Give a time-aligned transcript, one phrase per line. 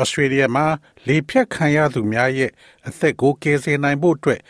[0.00, 0.66] ဩစတြေးလျမှာ
[1.06, 2.50] လေဖြတ်ခံရသူများရဲ့
[2.88, 4.40] အသက်ကိုကယ်ဆယ်နိုင်ဖို့အတွက်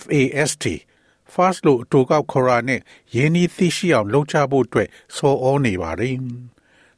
[0.00, 0.64] FAST
[1.32, 2.80] Fast လို့အတူကောက်ခေါ်ရနဲ့
[3.14, 6.16] ရင်းနှီးသိရှိအောင်လုပ်ချဖို့အတွက်ဆော်ဩနေပါတယ်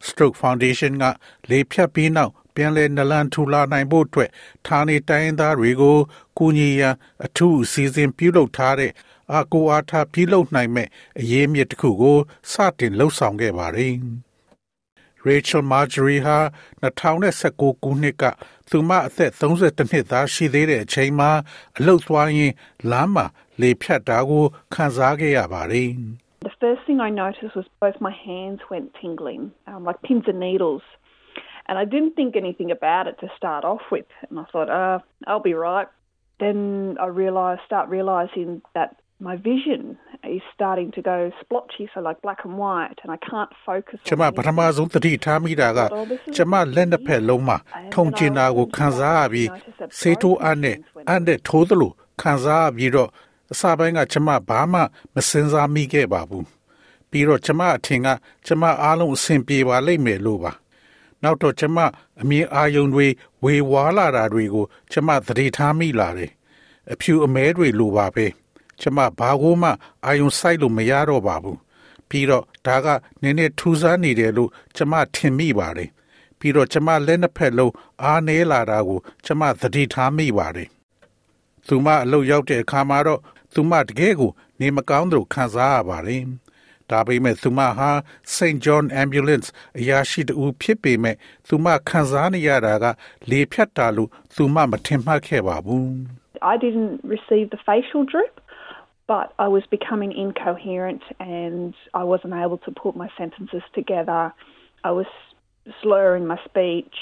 [0.06, 1.04] Stroke Foundation က
[1.50, 4.30] လေဖြတ်ပြီးနောက်ပြန်လည်နလန်ထူလာနိုင်ဖို့အတွက်
[4.66, 5.98] ဌာနေတိုင်းသားတွေကို
[6.38, 6.94] ကူညီရန်
[7.24, 8.92] အထူးအစီအစဉ်ပြုလုပ်ထားတဲ့
[9.36, 10.88] အကူအားထားပြုလုပ်နိုင်မဲ့
[11.20, 12.18] အရေးမြစ်တစ်ခုကို
[12.52, 13.94] စတင်လှုပ်ဆောင်ခဲ့ပါတယ်။
[15.27, 16.37] Rachel Marjorie ဟာ
[16.87, 18.23] 2019ခုနှစ်က
[18.69, 21.31] သူမအသက်32နှစ်သားရှိသေးတဲ့အချိန်မှာ
[21.77, 22.55] အလုတ်သွားရင်း
[22.91, 23.25] လမ်းမှာ
[23.61, 24.43] လေဖြတ်တာကို
[24.73, 25.89] ခံစားခဲ့ရပါတယ်။
[26.47, 30.39] The first thing I noticed was both my hands went tingling, um, like pins and
[30.47, 30.83] needles.
[31.67, 34.09] And I didn't think anything about it to start off with.
[34.29, 35.87] And I thought, uh, I'll be right.
[36.43, 36.57] Then
[36.99, 38.89] I realized, start realizing that
[39.20, 43.50] my vision is starting to go splotchy, so like black and white, and I can't
[43.66, 43.98] focus.
[44.08, 45.80] ကျမပထမဆုံးသတိထားမိတာက
[46.36, 47.56] ကျမလက်နှစ်ဖက်လုံးမှာ
[47.94, 49.48] ထုံကျင်တာကိုခံစားရပြီး
[49.98, 50.76] စေးထိုးအပ်နဲ့
[51.08, 53.10] အပ်နဲ့ထိုးသလိုခံစားရပြီးတော့
[53.52, 54.80] အစပိုင်းကကျမဘာမှ
[55.14, 56.46] မစင်စားမိခဲ့ပါဘူး
[57.10, 58.08] ပြီးတော့ကျမအထင်က
[58.46, 60.52] ကျမအားလုံးအဆင်ပြေပါလိမ့်မယ်လို့ပါ
[61.22, 61.78] နောက်တော့ကျမ
[62.22, 63.06] အမြင်အာယုံတွေ
[63.44, 66.30] ဝေဝါလာတာတွေကိုကျမသတိထားမိလာတယ်
[66.92, 68.26] အဖြူအမဲတွေလိုပါပဲ
[68.80, 69.70] ကျမဘာကိုမှ
[70.06, 71.58] အာယုံစိုက်လို့မရတော့ပါဘူး
[72.08, 72.86] ပြီးတော့ဒါက
[73.22, 75.90] နည်းနည်းထူးဆန်းနေတယ်လို့ကျမထင်မိပါတယ်
[76.38, 80.68] ပြီးတော့ကျမလက်နှစ်ဖက်လုံးအားနည်းလာတာကို ကျမသတိထားမိပါတယ်
[81.66, 83.20] သူမအလုပ်ရောက်တဲ့အခါမှာတော့
[83.54, 84.30] သူမတကယ်ကို
[84.60, 86.22] နေမကောင်းသလိုခံစားရပါတယ်
[86.90, 87.90] ဒါပေမဲ့သူမဟာ
[88.34, 89.48] St John Ambulance
[89.78, 91.16] အရာရှိတူဖြစ်ပေမဲ့
[91.48, 92.84] သူမခံစားနေရတာက
[93.30, 95.92] လေဖြတ်တာလို့သူမမထင်မှတ်ခဲ့ပါဘူး
[96.52, 98.34] I didn't receive the facial drip,
[99.07, 104.33] but I was becoming incoherent and I wasn't able to put my sentences together.
[104.83, 105.07] I was
[105.81, 106.95] slurring my speech.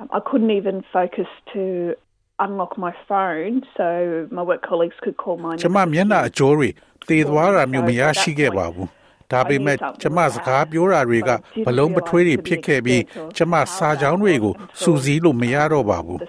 [0.00, 1.94] Um, I couldn't even focus to
[2.38, 6.68] unlock my phone so my work colleagues could call my ကျမမျက်နှာအကျော်တွေ
[7.08, 8.88] သေသွားတာမျိုးမရရှိခဲ့ပါဘူး
[9.35, 11.29] ဒါပေမဲ့ကျမစကားပြောတာတွေက
[11.67, 13.01] ဘလုံးပထွေးတွေဖြစ်ခဲ့ပြီး
[13.37, 16.19] ကျမစာကြောင်းတွေကိုစူးစီးလို့မရတော့ပါဘူး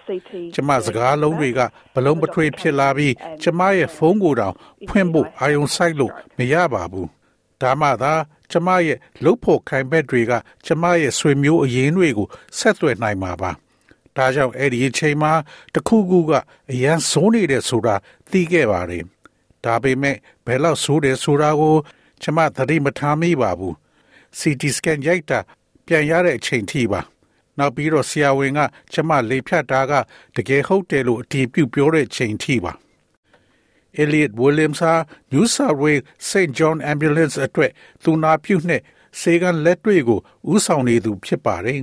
[0.54, 1.60] ကျမစကားလုံးတွေက
[1.94, 4.54] ဘလုံးပထွေးဖြစ်လာပြီးကျမရဲ့ဖုန်းကိုတောင်
[4.88, 7.08] ဖွင့်ဖို့အာယုံစိုက်လို့မရပါဘူး
[7.62, 8.14] ဒါမှသာ
[8.52, 10.32] ကျမရဲ့လုတ်ဖို့ခိုင်ဘက်တွေက
[10.66, 12.28] ကျမရဲ့ဆွေမျိုးအရင်းတွေကို
[12.58, 13.50] ဆက်သွယ်နိုင်မှာပါ
[14.16, 15.32] ဒါကြောင့်အဲ့ဒီအချိန်မှာ
[15.74, 16.32] တခုခုက
[16.72, 17.94] အရန်ဆိုးနေတဲ့ဆိုတာ
[18.30, 19.04] သိခဲ့ပါတယ်
[19.64, 21.76] ဒါပေမဲ့ဘယ်လောက်ဆိုးတယ်ဆိုတာကို
[22.22, 23.74] ကျမသတိမထားမိပါဘူး
[24.38, 25.38] CT scan ရိုက်တာ
[25.86, 27.00] ပြန်ရတဲ့အချိန်ထိပါ
[27.58, 28.60] နောက်ပြီးတော့ဆရာဝန်က
[28.92, 29.92] ကျမလေဖြတ်တာက
[30.36, 32.72] တကယ်ဟုတ်တယ်လို့အတည်ပြုပြောတဲ့ချိန်ထိပါ
[34.02, 34.94] Elliot Williams ဟာ
[35.32, 37.70] New South Wales St John Ambulance အတွက်
[38.02, 38.82] သူနာပြုနဲ့
[39.20, 40.20] စေကန်လက်တွေကို
[40.52, 41.80] ဥဆောင်နေသူဖြစ်ပါတယ်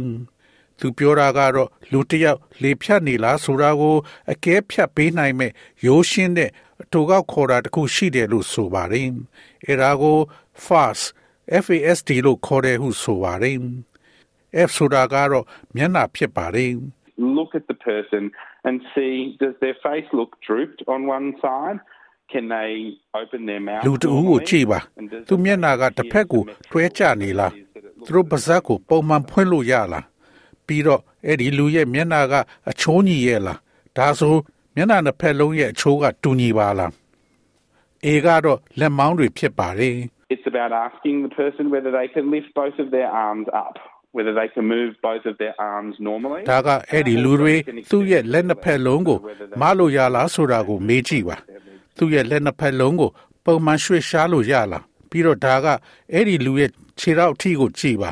[0.79, 3.95] သူပြောတာကတော့လူတစ်ယောက်လေဖြတ်နေလားဆိုတာကို
[4.31, 5.51] အကဲဖြတ်ပေးနိုင်မဲ့
[5.85, 9.09] ရိုးရှင်းတဲ့အ တူကောက်ခေါ်တာတခုရှိတယ်လို့ဆိုပါတယ်။
[9.67, 10.17] အဲဒါကို
[10.65, 11.05] fast
[11.63, 13.57] FASD လို့ခေါ်တယ်ဟုဆိုပါတယ်။
[14.67, 15.45] F ဆိုတာကတော့
[15.75, 16.71] မျက်နှာဖြစ်ပါတယ်။
[17.37, 18.23] look at the person
[18.67, 21.77] and see does their face look drooped on one side
[22.31, 22.71] can they
[23.21, 24.79] open their mouth လူတူကိုကြည့်ပါ
[25.27, 27.51] သူမျက်နှာကတစ်ဖက်ကိုတွဲကျနေလား
[28.05, 30.05] သူတို့ပါးစပ်ကိုပုံမှန်ဖွင့်လို့ရလား
[30.67, 32.33] ပြီးတော့အဲ့ဒီလူရဲ့မျက်နှာက
[32.69, 33.59] အချိုးညီရဲ့လား
[33.97, 34.35] ဒါဆို
[34.75, 36.91] မျက်နှာတစ်ဖက်လုံးရဲ့အချိုးကတူညီပါလား
[38.05, 39.95] အေကတော့လက်မောင်းတွေဖြစ်ပါတယ်
[40.33, 43.75] It's about asking the person whether they can lift both of their arms up
[44.17, 47.55] whether they can move both of their arms normally ဒါကအဲ့ဒီလူတွေ
[47.91, 49.19] သူ့ရဲ့လက်နှစ်ဖက်လုံးကို
[49.61, 51.37] မလို့ရလားဆိုတာကိုမေးကြည့်ပါ
[51.97, 53.11] သူ့ရဲ့လက်နှစ်ဖက်လုံးကို
[53.45, 55.67] ပုံမှန်ရွှေ့ရှားလို့ရလားပြီးတော့ဒါက
[56.13, 56.69] အဲ့ဒီလူရဲ့
[56.99, 58.11] ခြေထောက်အထိကိုကြည့်ပါ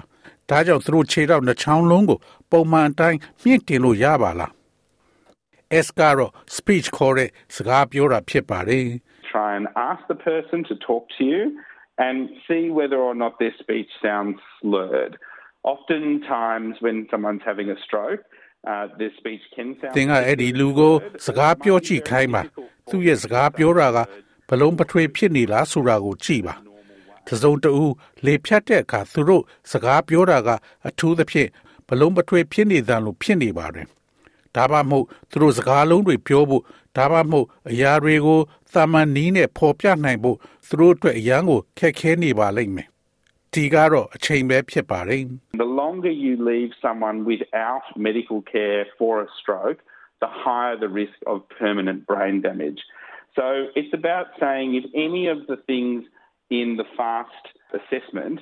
[0.50, 2.20] ဒါကြောင့်သူတို့ခြေထောက်နှချောင်းလုံးကို
[2.52, 4.52] ပုံမှန်အတိုင်းမြင့်တင်လို့ရပါလား
[5.86, 8.88] S ကတော့ speech ခေါ်တဲ့စကားပြောတာဖြစ်ပါတယ်
[9.34, 11.42] try and ask the person to talk to you
[12.06, 15.14] and see whether or not their speech sounds slurred
[15.74, 18.24] oftentimes when someone's having a stroke
[18.72, 20.94] uh, their speech can sound သင်ကအဲ့ဒီလူကို
[21.26, 22.42] စကားပြောကြည့်ခိုင်းပါ
[22.92, 23.98] သူ့ရဲ့စကားပြောတာက
[24.50, 26.56] ဘလုံးပထွေဖြစ်နေလားဆိုတာကိုကြည့်ပါ
[27.28, 27.72] တစုံတူ
[28.26, 30.50] လေဖြတ်တဲ့အခါသူတို့စကားပြောတာက
[30.88, 31.50] အထူးသဖြင့်
[31.88, 33.88] ဘလုံးပထွေဖြစ်နေတယ်လို့ဖြစ်နေပါတယ်
[34.57, 36.63] ဒါမှမဟုတ်သူတို့စကားလုံးတွေပြောဖို့
[36.97, 38.41] ဒါမှမဟုတ်အရာတွေကို
[38.75, 40.37] သာမန်နီးနဲ့ပေါ်ပြနိုင်ဖို့
[40.69, 42.89] သူတို့အတွက်အရန်ကိုခက်ခဲနေပါလိမ့်မယ်
[43.55, 45.23] ဒီကတော့အချိန်ပဲဖြစ်ပါတယ်
[45.65, 49.81] The longer you leave someone without medical care for a stroke
[50.25, 52.81] the higher the risk of permanent brain damage
[53.39, 53.47] so
[53.79, 55.99] it's about saying if any of the things
[56.61, 57.45] in the fast
[57.79, 58.37] assessment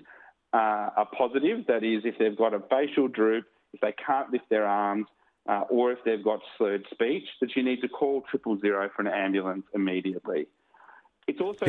[0.60, 3.44] uh, are positive that is if they've got a facial droop
[3.74, 5.06] if they can't lift their arms
[5.51, 9.01] uh, or if they've got slurred speech, that you need to call triple zero for
[9.05, 10.43] an ambulance immediately.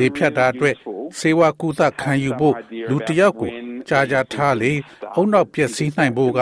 [0.01, 0.75] ဒီဖြတ်တာအတွက်
[1.19, 2.55] စေဝါကုသခံယူဖို့
[2.89, 3.49] လူတယောက်ကို
[3.89, 4.71] ကြာကြာထားလေ
[5.15, 6.39] အုံနောက်ပျက်စီးနိုင်ဖို့က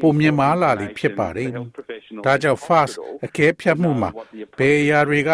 [0.00, 1.50] ပုံမြင်မာလာလိဖြစ်ပါတယ်။
[2.24, 2.94] ဒါကြောင့် fast
[3.24, 4.10] အကဲဖြတ်မှုမှာ
[4.58, 5.30] ဘယ်အရာတွေက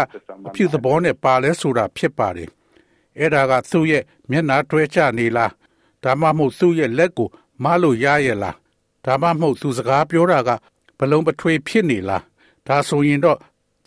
[0.46, 2.48] အပြုသဘောနဲ့ပါလဲဆိုတာဖြစ်ပါတယ်။
[3.18, 5.52] အဲ့ဒါကသူ့ရဲ့မျက်နှာတွဲချနေလား
[6.04, 7.28] ဒါမှမဟုတ်သူ့ရဲ့လက်ကို
[7.64, 8.56] မလို့ရရဲ့လား
[9.04, 10.50] ဒါမှမဟုတ်သူစကားပြောတာက
[10.98, 12.22] ဘလုံးပထွေဖြစ်နေလား
[12.66, 13.38] ဒါဆိုရင်တော့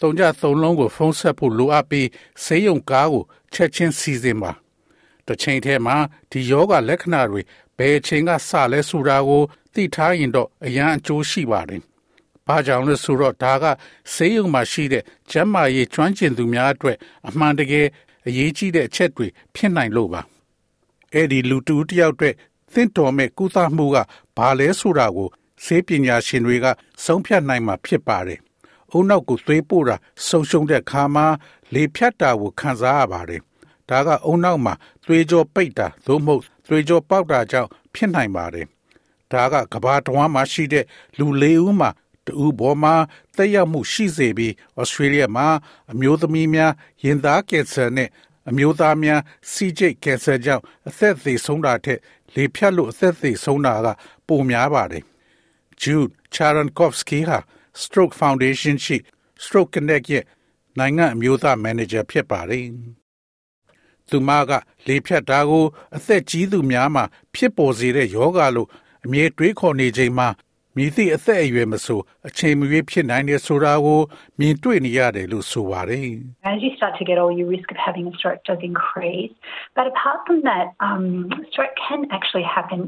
[0.01, 2.07] သုံးကြသုံးလုံးကိုဖုံးဆက်ဖို့လိုအပ်ပြီး
[2.43, 3.23] ဆေးရုံကားကို
[3.53, 4.51] ချက်ချင်းစီစဉ်ပါ
[5.25, 5.95] တစ်ချိန်တည်းမှာ
[6.31, 7.41] ဒီယောဂလက္ခဏာတွေ
[7.77, 9.43] ဘယ်အချိန်ကစလဲဆိုတာကို
[9.73, 11.81] သိထားရင်တော့အရန်အကျိုးရှိပါတယ်။
[12.47, 13.65] ဘာကြောင့်လဲဆိုတော့ဒါက
[14.13, 17.87] ဆေးရုံမှာရှိတဲ့ကျန်းမာရေးကျွမ်းကျင်သူများအတွက်အမှန်တကယ်
[18.27, 20.21] အရေးကြီးတဲ့အချက်တွေဖြစ်နိုင်လို့ပါ။
[21.13, 22.35] အဲ့ဒီလူတူတယောက်အတွက်
[22.73, 23.97] သင့်တော်မဲ့ကုသမှုက
[24.37, 25.29] ဘာလဲဆိုတာကို
[25.63, 26.65] ဆေးပညာရှင်တွေက
[27.03, 28.39] ဆုံးဖြတ်နိုင်မှာဖြစ်ပါတယ်။
[28.91, 29.95] အုံနောက်ကိုသွေးပို့တာ
[30.27, 31.25] ဆုံးရှုံးတဲ့ခါမှာ
[31.73, 33.41] လေဖြတ်တာကိုခံစားရပါတယ်။
[33.89, 34.73] ဒါကအုံနောက်မှာ
[35.05, 38.65] သွေးကြောပိတ်တာသို့မဟုတ်သွေးကြောပေါက်တာကြောင့်ဖြစ်နိုင်ပါတယ်။
[39.31, 40.85] ဒါကကဘာတဝမ်းမှာရှိတဲ့
[41.17, 41.89] လူလေးဦးမှာ
[42.25, 42.93] တူဘောမှာ
[43.35, 45.47] တက်ရောက်မှုရှိစေပြီးဩစတြေးလျမှာ
[45.91, 46.73] အမျိုးသမီးများ
[47.03, 48.09] ရင်သားကင်ဆာနဲ့
[48.49, 49.21] အမျိုးသားများ
[49.51, 51.99] စီဂျိတ်ကင်ဆာကြောင့်အသက်သေဆုံးတာထက်
[52.35, 53.87] လေဖြတ်လို့အသက်သေဆုံးတာက
[54.27, 55.03] ပိုများပါတယ်။
[55.81, 57.39] Jude Charankovsky ဟာ
[57.81, 58.97] Stroke Foundation ရှိ
[59.43, 60.23] Stroke Connect ရဲ့
[60.77, 62.65] နိုင်ငံအမျိုးသားမန်နေဂျာဖြစ်ပါတယ်။
[64.09, 64.51] သူမက
[64.87, 65.65] လေဖြတ်တာကို
[65.95, 67.03] အသက်ကြီးသူများမှာ
[67.33, 68.69] ဖြစ်ပေါ်စေတဲ့ယောဂလို့
[69.05, 70.27] အမြဲတွေးခေါ်နေချိန်မှာ
[70.75, 74.01] မြည်သည့်အသက်အရွယ်မဆိုအချိန်မရွေးဖြစ်နိုင်တဲ့ဆိုတာကို
[74.39, 76.09] မြင်တွေ့နေရတယ်လို့ဆိုပါတယ်
[76.51, 79.33] As you start to get older your risk of having a stroke does increase
[79.77, 81.05] but apart from that um
[81.49, 82.81] stroke can actually happen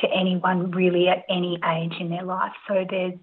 [0.00, 2.54] to anyone really at any age in their life.
[2.66, 3.18] So there's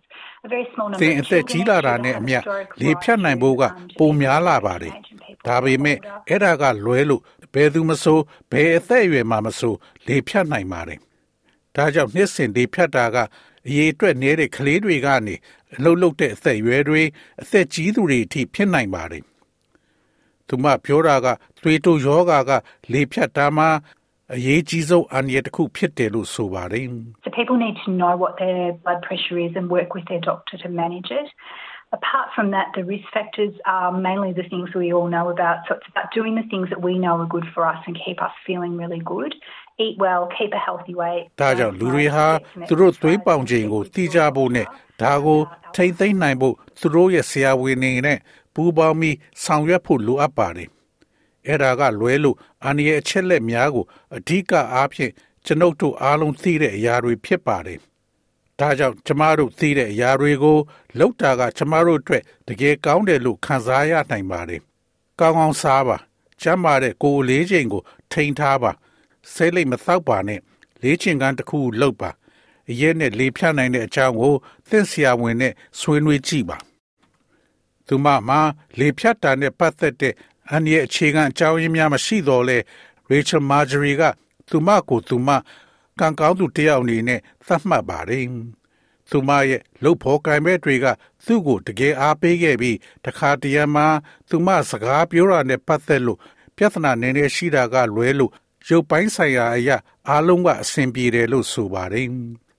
[0.46, 2.38] a very small number သင်အသက်ကြီးလာတာနဲ့အမျှ
[2.82, 3.64] လေဖြတ်နိုင်ဖို့က
[4.00, 4.94] ပုံများလာပါတယ်။
[5.48, 5.98] ဒါပေမဲ့
[6.30, 7.22] အဲ့ဒါကလွဲလို့
[7.54, 8.20] ဘယ်သူမဆို
[8.52, 9.74] ဘယ်အသက်အရွယ်မှမဆို
[10.08, 11.00] လေဖြတ်နိုင်ပါတယ်။
[11.76, 13.18] ဒါကြောင့်နှစ်စဉ်လေဖြတ်တာက
[13.68, 15.36] အရေးအတွက်နေတဲ့ကလေးတွေကနေ
[15.76, 17.02] အလုတ်လုတ်တဲ့အသက်အရွယ်တွေ
[17.42, 19.24] အသက်ကြီးသူတွေအထိဖြစ်နိုင်ပါတယ်။
[20.48, 21.28] သူမပြောတာက
[21.62, 22.52] သွေးတိုးယောဂါက
[22.92, 23.70] လေဖြတ်တာမှာ
[24.36, 26.86] အရေးကြီးဆုံးအန္တရာယ်တစ်ခုဖြစ်တယ်လို့ဆိုပါတယ်
[27.26, 30.56] So people need to know what their blood pressure is and work with their doctor
[30.64, 31.30] to manage it.
[32.00, 35.58] Apart from that, the risk factors are mainly the things we all know about.
[35.68, 38.20] So it's about doing the things that we know are good for us and keep
[38.28, 39.32] us feeling really good.
[39.86, 41.26] Eat well, keep a healthy weight.
[41.42, 42.28] ဒါကြောင့်လူတွေဟာ
[42.70, 44.68] သူတို့သွေးပေါင်ချိန်ကိုသိကြဖို့နဲ့
[45.02, 45.40] ဒါကို
[45.76, 48.18] ထိမ့်သိမ့်နိုင်ဖို့သူတို့ရဲ့ဆရာဝန်တွေနဲ့
[48.54, 50.70] ပူးပေါင်းပြီးဆောင်ရွက်ဖို့လိုအပ်ပါတယ်။
[51.48, 53.86] အဲ့ဒါကလွဲလို့အန္တရာယ်အချက်လက်များကို
[54.16, 55.12] အဓိကအားဖြင့်
[55.46, 57.80] ကျွန်ုပ်တို့အားလုံးသိတဲ့အရာတွေဖြစ်ပါတယ်။
[58.60, 60.58] ဒါကြောင့်ကျမတို့သိတဲ့အရာတွေကို
[61.00, 64.62] လောက်တာက ကျမတို့အတွက်တကယ်ကောင်းတယ်လို့ခံစားရနိုင်ပါတယ်။
[65.20, 65.98] ကောင်းကောင်းစားပါ။
[66.42, 68.72] ကျမ်းမာတဲ့ကိုယ်လေးချိန်ကို ထိန်းထားပါ။
[69.34, 70.40] စိတ်လိမ်မသောက်ပါနဲ့။
[70.82, 72.10] လေးချင်ကန်းတစ်ခုလုပ်ပါ။
[72.70, 74.36] အရက်နဲ့လေဖြတ်နိုင်တဲ့အကြောင်းကို
[74.70, 76.58] သင်ဆရာဝန်နဲ့ဆွေးနွေးကြည့်ပါ။
[77.88, 78.42] သူမမှာ
[78.80, 80.14] လေဖြတ်တာနဲ့ပတ်သက်တဲ့
[80.52, 82.58] အန်ရဲ့အခြေခံအကြောင်းရင်းများမရှိတော့လဲ
[83.12, 84.04] Rachel Marjorie က
[84.50, 85.30] သူမကိုသူမ
[86.00, 88.26] ကံကောင်းသူတယောက်အနေနဲ့သတ်မှတ်ပါတယ်။
[89.10, 90.86] သူမရဲ့လှုပ်ဖော်ကံမဲ့တွေက
[91.26, 93.88] သူ့ကိုတကယ်အားပေးခဲ့ပြီးတခါတရံမှာ
[94.30, 96.20] သူမစကားပြောတာနဲ့ပတ်သက်လို့
[96.58, 98.32] ပြဿနာနည်းနည်းရှိတာကလွဲလို့
[98.70, 99.78] ရုပ်ပိုင်းဆိုင်ရာအရာ
[100.10, 102.08] အားလုံးကအဆင်ပြေတယ်လို့ဆိုပါတယ်။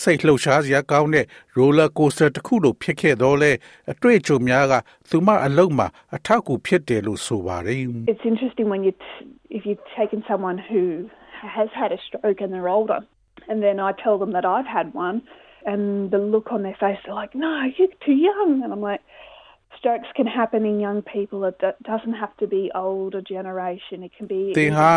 [0.00, 1.26] စိတ်လှုပ်ရှားစရာကောင်းတဲ့
[1.58, 3.52] roller coaster တစ်ခုလိုဖြစ်ခဲ့တော့လဲ
[3.92, 4.74] အတွေ့အကြုံများက
[5.10, 7.80] သူမအလုံးမှာအထောက်အကူဖြစ်တယ်လို့ဆိုပါတယ်
[8.12, 8.92] It's interesting when you
[9.56, 10.82] if you've taken someone who
[11.56, 13.00] has had a stroke and they're older
[13.50, 15.16] and then I tell them that I've had one
[15.70, 15.82] and
[16.14, 19.02] the look on their face they're like no you're too young and I'm like
[19.80, 21.58] strokes can happen in young people it
[21.90, 24.90] doesn't have to be older generation it can be သင်ဟာ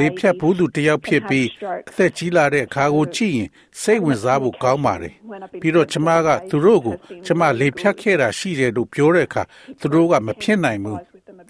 [0.00, 1.46] လေဖြတ်ဘူးသူတယောက်ဖြစ်ပြီး
[1.90, 3.48] အသက်ကြီးလာတဲ့အခါကိုကြည့်ရင်
[3.82, 5.14] စိတ်ဝင်စားဖို့ကောင်းပါတယ်
[5.60, 9.42] ပြီးတော့ကျမကသူတို့ကိုကျမလေဖြတ်ခဲ့တာရှိတယ်လို့ပြောတဲ့အခါ
[9.80, 10.98] သူတို့ကမဖြစ်နိုင်ဘူး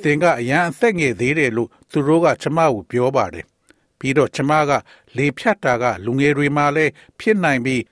[0.05, 3.45] သင်ကအရန်အသက်ငယ်သေးတယ်လို့သူတို့ကကျမကိုပြောပါတယ်
[3.99, 4.71] ပြီးတော့ကျမက
[5.17, 7.83] လေဖြတ်တာကလူငယ်တွေမှလည်းဖြစ်နိုင်ပြီး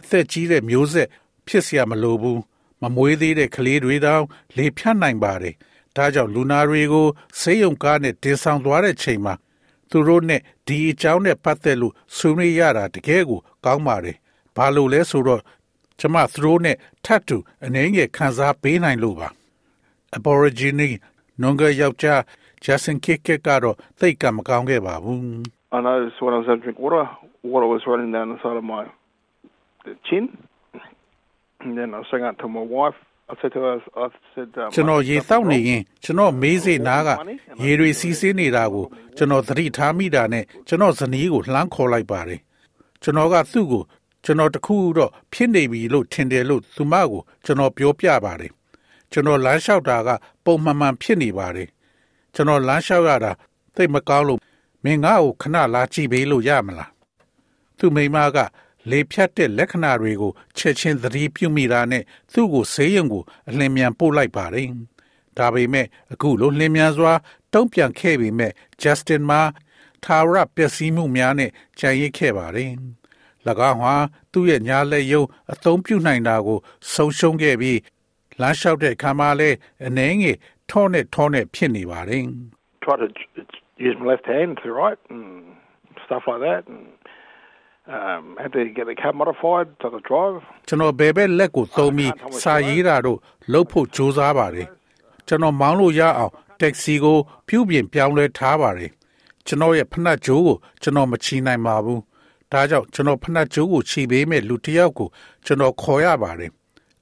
[0.00, 1.08] အသက်ကြီးတဲ့မျိုးဆက်
[1.46, 2.40] ဖြစ်เสียမလိုဘူး
[2.85, 4.23] မမွေးသေးတဲ့ကလေးတွေတောင်
[4.57, 5.55] လေဖြတ်နိုင်ပါတယ်။
[5.95, 7.07] ဒါကြောင့်လူနာတွေကို
[7.39, 9.33] ဆေးရုံကားနဲ့တင်ဆောင်သွားတဲ့ချိန်မှာ
[9.89, 14.17] သူတို့နဲ့ဒီအကြောင်းနဲ့ပတ်သက်လို့ဆွေးနွေးရတာတကယ်ကိုကောင်းပါတယ်။
[14.55, 15.41] ဘာလို့လဲဆိုတော့
[15.99, 19.27] ကျမသူတို့နဲ့ထပ်တူအနေငယ်ခံစားပေးနိုင်လို့ပါ။
[20.17, 20.87] Aborigine
[21.41, 22.21] နုံကယောက်ျား
[22.65, 25.19] Justin Kick ကတော့သိတ်ကမကောင်းခဲ့ပါဘူး။
[25.77, 27.03] I noticed when I was having drink water,
[27.43, 28.83] water was running down the side of my
[30.07, 30.25] chin.
[31.65, 32.93] And then I sang out to my wife.
[33.27, 37.09] I said to her, I said, um, ကျွန်တော်ရေတောက်နေရင်ကျွန်တော်မေးစေနားက
[37.63, 38.85] ရေတွေစီးဆင်းနေတာကို
[39.17, 42.39] ကျွန်တော်သတိထားမိတာနဲ့ကျွန်တော်ဇနီးကိုလှမ်းခေါ်လိုက်ပါတယ်
[43.03, 43.83] ကျွန်တော်ကသူ့ကို
[44.25, 48.51] ကျွန်တော်တခုတော့ဖြစ်နေပြီလို့ထင်တယ်လို့သူမကိုကျွန်တော်ပြောပြပါတယ်
[49.11, 50.09] ကျွန်တော်လမ်းလျှောက်တာက
[50.45, 51.67] ပုံမှန်မှန်ဖြစ်နေပါတယ်
[52.35, 53.31] ကျွန်တော်လမ်းလျှောက်ရတာ
[53.75, 54.39] သိမကောင်းလို့
[54.83, 56.89] မင်းငါ့ကိုခဏလာကြည့်ပေးလို့ရမလား
[57.77, 58.37] သူမိမက
[58.89, 64.69] လေဖြတ်တဲ့လက္ခဏာတွေကိုချက်ချင်းသတိပြုမိတာနဲ့သူ့ကိုဆေးရုံကိုအလင်းမြန်ပို့လိုက်ပါတယ်။
[65.37, 67.13] ဒါပေမဲ့အခုလိုလင်းမြန်စွာ
[67.53, 68.51] တုံ့ပြန်ခဲ့ပေမဲ့
[68.81, 69.41] Justin မှာ
[70.03, 72.71] သာရပျက်စီးမှုများနဲ့ကြံရစ်ခဲ့ပါတယ်။၎
[73.69, 73.95] င်းဟာ
[74.31, 75.23] သူ့ရဲ့ညာလက်ယုံ
[75.53, 76.59] အသုံးပြုနိုင်တာကို
[76.93, 77.79] ဆုံးရှုံးခဲ့ပြီး
[78.41, 80.37] လမ်းလျှောက်တဲ့အခါမှာလည်းအနေငယ်
[80.71, 82.23] ထောနဲ့ထောနဲ့ဖြစ်နေပါတယ်။
[82.85, 83.07] try to
[83.77, 85.25] use my left hand to write and
[86.05, 86.67] stuff like that.
[86.67, 86.94] And,
[87.87, 90.41] um, had to get the car modified so I could drive.
[90.67, 92.11] ကျွန်တော်ဘယ်ဘက်လက်ကိုသုံးပြီး
[92.41, 93.19] စာရေးတာတို့
[93.51, 94.67] လှုပ်ဖို့ကြိုးစားပါတယ်
[95.27, 98.91] ကျွန်တော်မောင်းလို့ရအောင်တက္ကစီကို ပြုပြင်ပြောင်းလဲထားပါတယ်
[99.45, 102.01] ကျွန်တော်ရဲ့ဖနက်ကြိုးကိုကျွန်တော်မချီနိုင်ပါဘူး
[102.51, 105.07] ဒါကြောင့်ကျွန်တော်ဖနက်ကြိုးကိုချီပေးမဲ့လူတစ်ယောက်ကို
[105.45, 106.51] ကျွန်တော်ခေါ်ရပါတယ်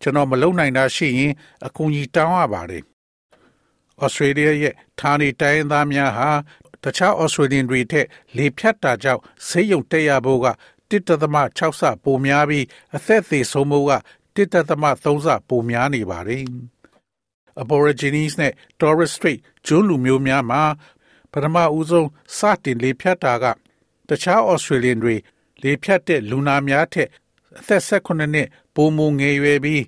[0.01, 1.33] ကျွန်တော်မလုံနိုင်တာရှိရင်
[1.65, 2.83] အကူအညီတောင်းရပါတယ်
[4.01, 6.29] ဩစတြေးလျရဲ့ဌာနေတိုင်းသားများဟာ
[6.83, 10.45] တခြားဩစတြေးလျတွေထက်လေဖြတ်တာကြောင့်ဆေးရုံတက်ရဖို့က
[10.93, 13.93] 1.6ဆပိုများပြီးအသက်သေးဆုံးမှုက
[14.35, 16.45] 1.3ဆပိုများနေပါတယ်။
[17.61, 20.63] Aborigines နဲ့ Torres Strait ကျွန်းလူမျိုးများမှာ
[21.31, 23.45] ပထမဦးဆုံးစတင်လေဖြတ်တာက
[24.09, 25.15] တခြား Australian တွေ
[25.63, 27.09] လေဖြတ်တဲ့လူနာများထက်
[27.59, 29.83] အသက်18နှစ်ပိုမိုငယ်ရွယ်ပြီး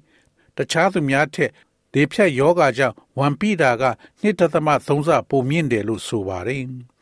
[0.57, 1.51] တခြားသူများထက်
[1.93, 3.85] လေဖြတ်ယောဂါကြောင့်ဝန်ပိတာက
[4.21, 6.63] 2.3ဆပိုမြင့်တယ်လို့ဆိုပါတယ်။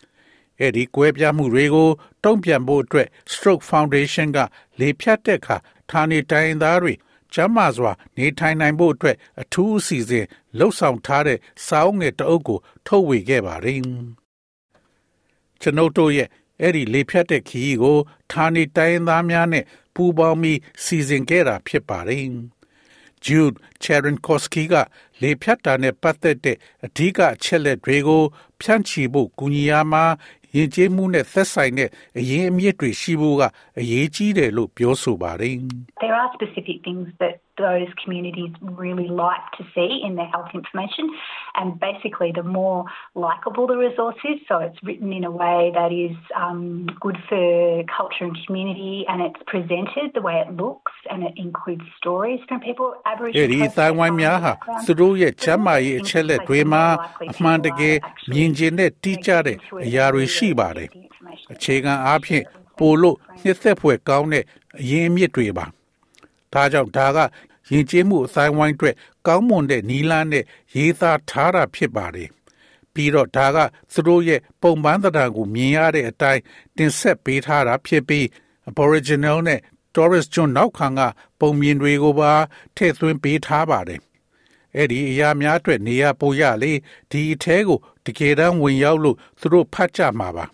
[0.64, 1.90] အဲ့ဒီကွဲပြားမှုတွေကို
[2.24, 4.40] တုံ့ပြန်ဖို့အတွက် Stroke Foundation က
[4.80, 5.58] လေဖြတ်တဲ့အခါ
[5.92, 6.94] ဌာနေတိုင်းသားတွေ
[7.34, 10.26] ကျမ်းမာစွာနေထိုင်နိုင်ဖို့အတွက်အထူးအစီအစဉ်
[10.58, 13.80] လှုပ်ဆောင်ထားတဲ့စာအုပ်ငယ်တအုပ်ကို ထုတ်ဝေခဲ့ပါတယ်။
[15.62, 16.30] ကျွန်ုပ်တို့ရဲ့
[16.62, 17.98] အဲ့ဒီလေဖြတ်တဲ့ခီးကို
[18.32, 19.66] ဌာနေတိုင်းသားများနဲ့
[19.96, 22.28] ပူးပေါင်းပြီးစီစဉ်ခဲ့တာဖြစ်ပါတယ်။
[23.26, 24.74] Jude Cherenkowski က
[25.22, 28.24] လေဖြတ်တာနဲ့ပတ်သက်တဲ့အဓိကအချက်လက်တွေကို
[28.62, 30.06] ဖြန့်ချီဖို့ကူညီရမှာ
[30.56, 33.44] ယဉ်ကျေးမှုနဲ့သက်ဆိုင်တဲ့အရင်အမြစ်တွေရှိဖို့က
[33.80, 35.56] အရေးကြီးတယ်လို့ပြောဆိုပါတယ်
[36.04, 41.11] There are specific things that those communities really like to see in their health information
[41.57, 42.85] and basically the more
[43.15, 47.83] likable the resource is so it's written in a way that is um, good for
[47.97, 52.59] culture and community and it's presented the way it looks and it includes stories from
[52.61, 54.53] people Aboriginal အဲဒီတိုင်းဝိုင်းများဟာ
[54.87, 56.85] သူတို့ရဲ့ချမ်းမာရေးအချက်လက်တွေမှာ
[57.33, 57.97] အမှန်တကယ်
[58.33, 60.89] မြင်ကျင်တဲ့တိကျတဲ့အရာတွေရှိပါတယ်
[61.53, 62.45] အခြေခံအားဖြင့်
[62.79, 64.45] ပိုလို့နှစ်သက်ဖွယ်ကောင်းတဲ့
[64.81, 65.67] အရင်းအမြစ်တွေပါ
[66.54, 67.20] ဒါကြောင့်ဒါက
[67.72, 68.96] ယဉ်ကျေးမှုအဆိုင်ဝိုင်းအတွက်
[69.28, 70.46] ကောင်းမွန်တဲ့နီးလန်းနဲ့
[70.76, 72.30] ရေးသားထားတာဖြစ်ပါတယ်
[72.94, 73.58] ပြီးတော့ဒါက
[73.94, 76.42] သူတို့ရဲ့ပုံပန်းသဏ္ဍာန်ကိုမြင်ရတဲ့အတိုင်း
[76.78, 78.26] တင်ဆက်ပေးထားတာဖြစ်ပြီး
[78.70, 79.60] Aboriginal နဲ့
[79.96, 81.02] Torres ကျွန်းနောက်ခံက
[81.40, 82.32] ပုံမြင်တွေကိုပါ
[82.76, 84.02] ထည့်သွင်းပေးထားပါတယ်
[84.76, 86.74] အဲ့ဒီအရာများအတွက်နေရာပိုရလေ
[87.12, 90.46] ဒီအထဲကိုတကယ်တမ်းဝင်ရောက်လို့သူတို့ဖတ်ကြမှာပါ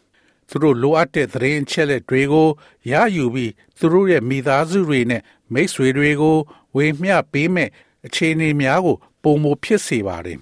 [0.50, 2.50] သူတို့လိုအပ်တဲ့သတင်းချက်လက်တွေကို
[2.92, 5.22] ရယူပြီးသူတို့ရဲ့မိသားစုတွေနဲ့
[5.54, 6.38] မိတ်ဆွေတွေကို
[6.76, 7.70] ဝေမျှပေးမဲ့
[8.06, 10.40] အခြေအနေများကို ပုံမဖြစ်စေပါတယ်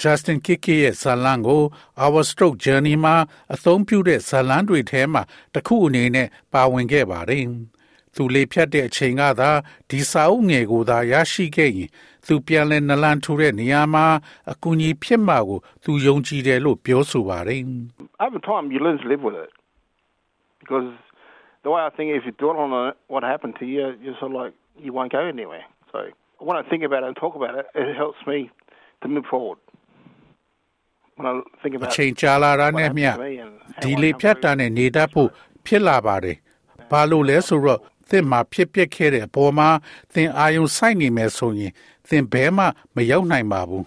[0.00, 1.62] Justin Kiki ရဲ့ဇာလန်ကို
[2.04, 3.14] Our Stroke Journey မှာ
[3.54, 5.22] အသုံးပြုတဲ့ဇာလန်တွေထဲမှာ
[5.54, 7.44] တစ်ခုအနေနဲ့ပါဝင်ခဲ့ပါတယ်။
[8.14, 9.50] သူလေဖြတ်တဲ့အချိန်ကသာ
[9.90, 11.90] ဒီစာအုပ်ငယ်ကိုသာရရှိခဲ့ရင်
[12.26, 14.06] သူပြန်လဲနလန်ထူတဲ့နေရာမှာ
[14.52, 17.62] အကူအညီဖြစ်မှာကို သူယုံကြည်တယ်လို့ပြောဆိုပါတယ်
[18.21, 19.51] Over time you learn to live with it
[20.61, 20.89] because
[21.63, 24.37] the way I think if you dwell on what happened to you you're sort of
[24.41, 24.53] like
[24.85, 25.97] you won't go anywhere so
[26.47, 28.39] when I think about it and talk about it it helps me
[29.01, 29.59] to move forward
[31.17, 33.09] when I think about အချိန်ကြာလာတာနဲ့မျှ
[33.83, 35.29] ဒီလေဖြတ်တာနဲ့နေတတ်ဖို့
[35.65, 36.37] ဖြစ်လာပါတယ်
[36.91, 37.79] ဘာလို့လဲဆိုတော့
[38.09, 39.69] သင်မှာဖြစ်ပျက်ခဲ့တဲ့အပေါ်မှာ
[40.13, 41.71] သင်အာယုံစိုက်နေမယ်ဆိုရင်
[42.09, 42.63] သင်ဘဲမှ
[42.95, 43.85] မရောက်နိုင်ပါဘူး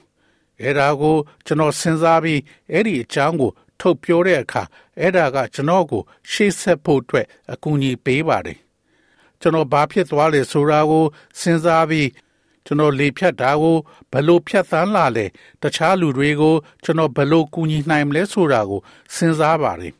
[0.60, 1.16] အဲ့ဒါကို
[1.46, 2.40] ကျွန်တော်စဉ်းစားပြီး
[2.72, 4.63] အဲ့ဒီအကြောင်းကို ထုတ်ပြောတဲ့အခါ
[4.99, 6.01] အဲ့ဒါကကျွန်တော်ကို
[6.31, 8.59] ရှေ့ဆက်ဖို့အတွက်အကူအညီပေးပါတယ်
[9.41, 11.05] ကျွန်တော်ဘာဖြစ်သွားလဲဆိုတာကို
[11.39, 12.09] စဉ်းစားပြီး
[12.65, 13.77] ကျွန်တော်လေဖြတ်တာကို
[14.11, 15.25] ဘလို့ဖြတ်သန်းလာလဲ
[15.61, 18.81] တခြားလူတွေကို ကျွန်တော်ဘလို့ကူညီနိုင်မလဲဆိုတာကို
[19.15, 19.93] စဉ်းစားပါတယ်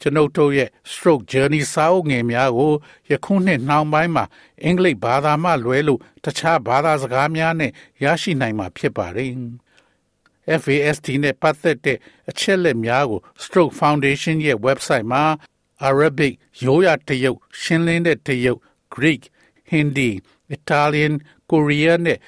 [0.00, 2.72] ကျွန်ုပ်တို့ရဲ့ stroke journey စာအုပ်ငယ်များကို
[3.10, 4.24] ယခုနှစ်နှောင်းပိုင်းမှာ
[4.64, 7.70] အင်္ဂလိပ်ဘာသာမှလွဲလို့တခြားဘာသာစကားများနဲ့
[8.04, 9.30] ရရှိနိုင်မှာဖြစ်ပါတယ်
[10.62, 11.98] FAST နဲ့ပတ်သက်တဲ့
[12.30, 15.24] အချက်လက်များကို Stroke Foundation ရဲ့ website မှာ
[15.88, 18.60] Arabic ရိုးရာတရုတ်ရှင်းလင်းတဲ့တရုတ်
[18.94, 19.22] Greek
[19.72, 20.10] Hindi
[20.56, 21.14] Italian
[21.50, 22.18] Korean နဲ့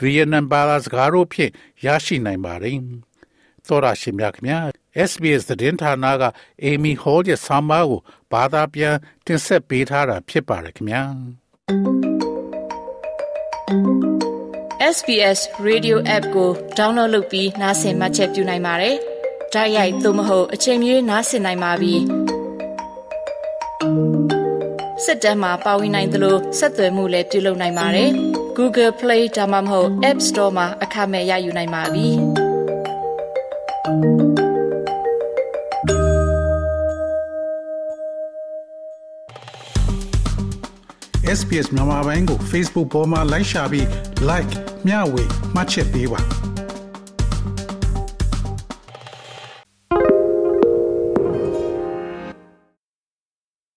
[0.00, 1.52] Vietnam ဘာသာစကားတို့ဖြင့်
[1.84, 2.78] ရရှိနိုင်ပါတယ်။
[3.66, 4.58] သောရရှိမြခင်ဗျာ
[5.10, 6.24] SBS သတင်းဌာနက
[6.64, 8.00] Amy Hall ရဲ့ဆောင်းပါးကို
[8.32, 8.96] ဘာသာပြန်
[9.26, 11.02] တင်ဆက်ပေးထားတာဖြစ်ပါတယ်ခင်ဗျာ။
[14.98, 18.96] SBS Radio App ကို download လုပ်ပြီးနားဆင်မှတ်ချက်ပြုနိုင်ပါတယ်။
[19.54, 21.94] ဒါရိုက်သို့မဟုတ်အချိန်မြေးနားဆင်နိုင်ပါပြီ။
[25.04, 28.10] စစ်တမ်းမှာပါဝင်နိုင်သလိုဆက်သွယ်မှုလည်းပြုလုပ်နိုင်ပါတယ်။
[28.58, 32.08] Google Play ဒါမှမဟုတ် App Store မှာအခမဲ့ရယူနိုင်ပါပြီ။
[41.38, 43.86] SBS မြန်မာပိုင်းကို Facebook ပေါ်မှာ like ရှာပြီး
[44.30, 44.52] like
[44.86, 45.24] မျှဝေ
[45.54, 46.51] မှတ်ချက်ပေးပါ